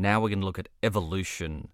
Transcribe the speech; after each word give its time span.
Now 0.00 0.20
we're 0.20 0.30
going 0.30 0.40
to 0.40 0.46
look 0.46 0.58
at 0.58 0.68
evolution. 0.82 1.68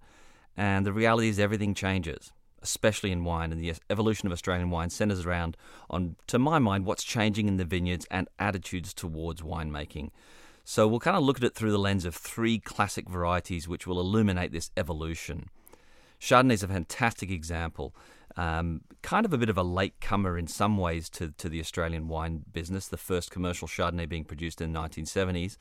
And 0.57 0.84
the 0.84 0.93
reality 0.93 1.28
is 1.28 1.39
everything 1.39 1.75
changes, 1.75 2.33
especially 2.60 3.12
in 3.12 3.22
wine. 3.22 3.52
And 3.52 3.62
the 3.62 3.75
evolution 3.88 4.26
of 4.26 4.33
Australian 4.33 4.71
wine 4.71 4.91
centers 4.91 5.25
around, 5.25 5.56
on, 5.88 6.17
to 6.26 6.39
my 6.39 6.58
mind, 6.58 6.86
what's 6.86 7.04
changing 7.04 7.47
in 7.47 7.57
the 7.57 7.65
vineyards 7.65 8.06
and 8.10 8.28
attitudes 8.38 8.92
towards 8.92 9.42
winemaking. 9.42 10.10
So 10.64 10.88
we'll 10.88 10.98
kind 10.98 11.16
of 11.16 11.22
look 11.22 11.36
at 11.36 11.44
it 11.44 11.54
through 11.54 11.70
the 11.70 11.78
lens 11.78 12.04
of 12.04 12.16
three 12.16 12.58
classic 12.58 13.08
varieties 13.08 13.68
which 13.68 13.86
will 13.86 14.00
illuminate 14.00 14.51
this 14.51 14.72
evolution. 14.77 15.49
Chardonnay 16.21 16.55
is 16.55 16.65
a 16.65 16.69
fantastic 16.69 17.31
example. 17.31 17.95
Um, 18.37 18.82
kind 19.03 19.25
of 19.25 19.32
a 19.32 19.39
bit 19.39 19.48
of 19.48 19.57
a 19.57 19.62
late 19.62 20.00
comer 20.00 20.37
in 20.37 20.46
some 20.46 20.77
ways 20.77 21.09
to, 21.11 21.32
to 21.39 21.48
the 21.48 21.61
Australian 21.61 22.09
wine 22.09 22.45
business, 22.52 22.87
the 22.89 22.96
first 22.96 23.30
commercial 23.30 23.66
Chardonnay 23.66 24.09
being 24.09 24.25
produced 24.25 24.61
in 24.61 24.73
the 24.73 24.79
1970s. 24.79 25.57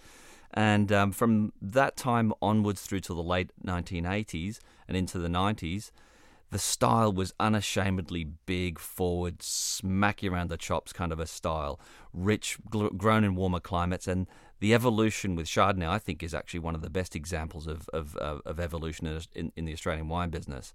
And 0.54 0.91
um, 0.91 1.12
from 1.12 1.54
that 1.62 1.96
time 1.96 2.34
onwards 2.41 2.82
through 2.82 3.02
to 3.02 3.14
the 3.14 3.23
late 3.23 3.52
1980s 3.66 4.59
and 4.88 4.98
into 4.98 5.20
the 5.20 5.27
90s, 5.27 5.91
the 6.52 6.59
style 6.59 7.12
was 7.12 7.34
unashamedly 7.40 8.23
big, 8.23 8.80
forward, 8.80 9.42
smack 9.42 10.23
you 10.23 10.31
around 10.31 10.50
the 10.50 10.58
chops 10.58 10.94
kind 10.94 11.12
of 11.12 11.20
a 11.20 11.26
style, 11.26 11.80
rich, 12.14 12.58
gl- 12.70 12.95
grown 12.95 13.23
in 13.23 13.36
warmer 13.36 13.59
climates. 13.59 14.08
And 14.08 14.28
the 14.59 14.73
evolution 14.73 15.36
with 15.36 15.48
Chardonnay, 15.48 15.88
I 15.88 16.00
think, 16.00 16.23
is 16.23 16.34
actually 16.34 16.62
one 16.62 16.76
of 16.76 16.81
the 16.81 16.89
best 16.89 17.16
examples 17.16 17.67
of, 17.67 17.89
of, 17.89 18.16
of 18.17 18.59
evolution 18.59 19.22
in, 19.34 19.52
in 19.55 19.66
the 19.66 19.73
Australian 19.73 20.08
wine 20.08 20.30
business. 20.30 20.73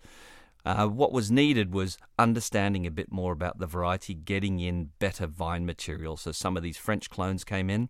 Uh, 0.64 0.86
what 0.86 1.12
was 1.12 1.30
needed 1.30 1.72
was 1.72 1.98
understanding 2.18 2.86
a 2.86 2.90
bit 2.90 3.10
more 3.10 3.32
about 3.32 3.58
the 3.58 3.66
variety, 3.66 4.14
getting 4.14 4.60
in 4.60 4.90
better 4.98 5.26
vine 5.26 5.64
material. 5.64 6.16
So 6.16 6.32
some 6.32 6.56
of 6.56 6.62
these 6.62 6.76
French 6.76 7.08
clones 7.10 7.44
came 7.44 7.70
in, 7.70 7.88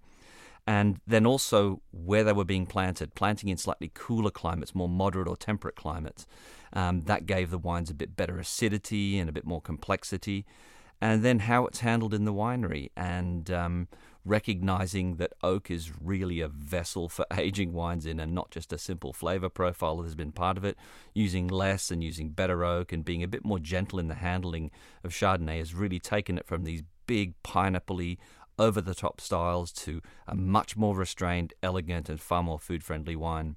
and 0.67 1.01
then 1.07 1.27
also 1.27 1.83
where 1.91 2.23
they 2.23 2.33
were 2.33 2.45
being 2.45 2.67
planted, 2.67 3.15
planting 3.15 3.49
in 3.49 3.57
slightly 3.57 3.91
cooler 3.93 4.31
climates, 4.31 4.75
more 4.75 4.89
moderate 4.89 5.29
or 5.29 5.37
temperate 5.37 5.75
climates. 5.75 6.27
Um, 6.73 7.03
that 7.03 7.27
gave 7.27 7.51
the 7.51 7.59
wines 7.59 7.91
a 7.91 7.95
bit 7.95 8.17
better 8.17 8.39
acidity 8.39 9.19
and 9.19 9.29
a 9.29 9.33
bit 9.33 9.45
more 9.45 9.61
complexity. 9.61 10.47
And 11.01 11.25
then 11.25 11.41
how 11.41 11.67
it's 11.67 11.81
handled 11.81 12.13
in 12.13 12.25
the 12.25 12.33
winery, 12.33 12.91
and 12.95 13.51
um, 13.51 13.89
recognizing 14.25 15.17
that 15.17 15.33
oak 15.43 15.71
is 15.71 15.93
really 16.01 16.41
a 16.41 16.49
vessel 16.49 17.09
for 17.09 17.25
aging 17.37 17.73
wines 17.73 18.07
in 18.07 18.21
and 18.21 18.35
not 18.35 18.51
just 18.51 18.73
a 18.73 18.79
simple 18.79 19.13
flavor 19.13 19.49
profile 19.49 19.97
that 19.97 20.05
has 20.05 20.15
been 20.15 20.33
part 20.33 20.57
of 20.57 20.65
it. 20.65 20.77
Using 21.15 21.49
less 21.49 21.91
and 21.91 22.03
using 22.05 22.31
better 22.31 22.65
oak 22.65 22.93
and 22.93 23.05
being 23.05 23.23
a 23.23 23.29
bit 23.29 23.45
more 23.45 23.59
gentle 23.59 23.99
in 23.99 24.09
the 24.09 24.15
handling 24.15 24.71
of 25.03 25.13
Chardonnay 25.13 25.59
has 25.59 25.75
really 25.75 25.99
taken 25.99 26.39
it 26.39 26.47
from 26.47 26.65
these 26.65 26.83
big 27.07 27.35
pineapple 27.43 28.01
over 28.59 28.81
the 28.81 28.95
top 28.95 29.21
styles 29.21 29.73
to 29.73 30.03
a 30.29 30.35
much 30.35 30.77
more 30.77 30.95
restrained, 30.95 31.55
elegant, 31.63 32.09
and 32.09 32.21
far 32.21 32.43
more 32.43 32.59
food 32.59 32.85
friendly 32.85 33.17
wine. 33.17 33.57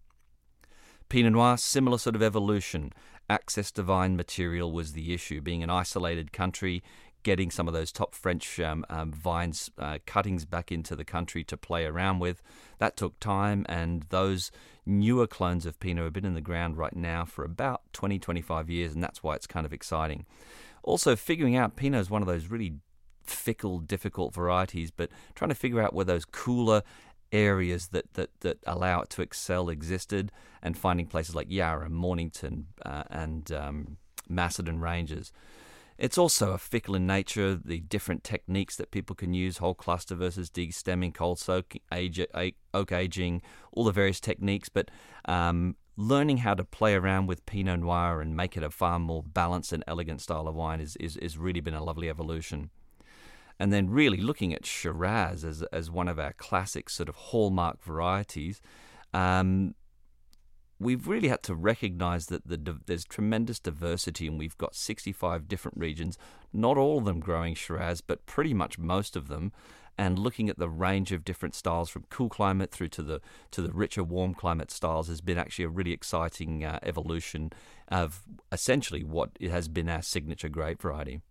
Pinot 1.10 1.34
Noir, 1.34 1.58
similar 1.58 1.98
sort 1.98 2.16
of 2.16 2.24
evolution. 2.24 2.92
Access 3.30 3.72
to 3.74 3.84
vine 3.84 4.16
material 4.16 4.72
was 4.72 4.94
the 4.94 5.14
issue. 5.14 5.42
Being 5.42 5.62
an 5.62 5.70
isolated 5.70 6.32
country, 6.32 6.82
getting 7.24 7.50
some 7.50 7.68
of 7.68 7.74
those 7.74 7.92
top 7.92 8.14
French 8.14 8.60
um, 8.60 8.86
um, 8.90 9.12
vines 9.12 9.72
uh, 9.78 10.00
cuttings 10.06 10.46
back 10.46 10.72
into 10.72 10.96
the 10.96 11.06
country 11.06 11.44
to 11.46 11.58
play 11.58 11.86
around 11.86 12.20
with. 12.20 12.42
That 12.78 12.96
took 12.98 13.20
time, 13.20 13.66
and 13.68 14.04
those 14.10 14.52
newer 14.86 15.28
clones 15.28 15.66
of 15.66 15.80
Pinot 15.80 16.04
have 16.04 16.14
been 16.14 16.26
in 16.26 16.34
the 16.34 16.42
ground 16.42 16.78
right 16.78 16.96
now 16.96 17.26
for 17.26 17.44
about 17.46 17.82
20, 17.94 18.20
25 18.20 18.70
years, 18.70 18.94
and 18.94 19.04
that's 19.04 19.24
why 19.24 19.36
it's 19.36 19.48
kind 19.48 19.66
of 19.66 19.74
exciting. 19.74 20.26
Also, 20.84 21.16
figuring 21.16 21.56
out 21.56 21.76
Pinot 21.76 22.02
is 22.02 22.10
one 22.10 22.22
of 22.22 22.28
those 22.28 22.48
really 22.48 22.76
fickle, 23.24 23.80
difficult 23.80 24.34
varieties, 24.34 24.92
but 24.92 25.10
trying 25.34 25.50
to 25.50 25.56
figure 25.56 25.82
out 25.82 25.94
where 25.94 26.06
those 26.06 26.26
cooler 26.26 26.84
areas 27.32 27.88
that, 27.88 28.14
that, 28.14 28.30
that 28.42 28.60
allow 28.68 29.02
it 29.02 29.10
to 29.12 29.22
excel 29.22 29.70
existed, 29.70 30.32
and 30.62 30.78
finding 30.78 31.08
places 31.08 31.36
like 31.36 31.48
Yarra, 31.50 31.90
Mornington, 31.90 32.68
uh, 32.86 33.04
and 33.10 33.52
um, 33.52 33.98
Macedon 34.30 34.80
ranges. 34.80 35.32
It's 35.98 36.18
also 36.18 36.52
a 36.52 36.58
fickle 36.58 36.96
in 36.96 37.06
nature, 37.06 37.56
the 37.56 37.82
different 37.82 38.24
techniques 38.24 38.76
that 38.78 38.92
people 38.92 39.16
can 39.16 39.34
use, 39.34 39.58
whole 39.58 39.76
cluster 39.76 40.16
versus 40.16 40.50
destemming, 40.50 41.14
cold 41.14 41.40
soak, 41.40 41.76
age, 41.92 42.20
oak 42.74 42.92
aging, 42.92 43.42
all 43.72 43.84
the 43.84 43.92
various 43.92 44.20
techniques, 44.20 44.70
but 44.70 44.90
um, 45.26 45.76
learning 45.96 46.38
how 46.38 46.56
to 46.56 46.64
play 46.64 46.96
around 46.96 47.28
with 47.28 47.46
Pinot 47.46 47.80
Noir 47.80 48.22
and 48.22 48.36
make 48.36 48.58
it 48.58 48.64
a 48.64 48.72
far 48.72 49.00
more 49.00 49.24
balanced 49.24 49.72
and 49.72 49.84
elegant 49.88 50.22
style 50.22 50.48
of 50.48 50.56
wine 50.56 50.82
is, 50.82 50.96
is, 50.98 51.18
is 51.18 51.38
really 51.38 51.62
been 51.62 51.76
a 51.76 51.84
lovely 51.84 52.10
evolution. 52.10 52.72
And 53.60 53.72
then 53.72 53.90
really 53.90 54.18
looking 54.18 54.54
at 54.54 54.66
Shiraz 54.66 55.46
as, 55.46 55.62
as 55.72 55.92
one 55.92 56.08
of 56.08 56.18
our 56.18 56.34
classic 56.34 56.90
sort 56.90 57.08
of 57.08 57.16
hallmark 57.16 57.84
varieties, 57.84 58.62
um, 59.14 59.76
we've 60.84 61.08
really 61.08 61.28
had 61.28 61.44
to 61.44 61.56
recognize 61.56 62.28
that 62.28 62.48
the, 62.48 62.80
there's 62.86 63.06
tremendous 63.06 63.60
diversity, 63.60 64.28
and 64.28 64.38
we've 64.38 64.58
got 64.58 64.76
65 64.76 65.48
different 65.48 65.78
regions, 65.78 66.18
not 66.52 66.78
all 66.78 67.00
of 67.00 67.06
them 67.06 67.20
growing 67.20 67.56
Shiraz, 67.56 68.02
but 68.02 68.26
pretty 68.26 68.54
much 68.54 68.78
most 68.78 69.16
of 69.16 69.28
them. 69.28 69.52
And 69.96 70.18
looking 70.18 70.50
at 70.50 70.58
the 70.58 70.70
range 70.70 71.12
of 71.12 71.24
different 71.24 71.54
styles 71.54 71.90
from 71.90 72.06
cool 72.10 72.28
climate 72.28 72.72
through 72.72 72.88
to 72.90 73.04
the 73.04 73.22
to 73.52 73.62
the 73.62 73.72
richer 73.72 74.04
warm 74.04 74.34
climate 74.34 74.72
styles 74.72 75.08
has 75.08 75.22
been 75.22 75.38
actually 75.38 75.66
a 75.66 75.70
really 75.70 75.92
exciting 75.92 76.66
uh, 76.66 76.80
evolution 76.82 77.52
of 77.90 78.24
essentially 78.52 79.04
what 79.04 79.30
has 79.40 79.68
been 79.68 79.90
our 79.90 80.02
signature 80.02 80.50
grape 80.50 80.82
variety. 80.82 81.22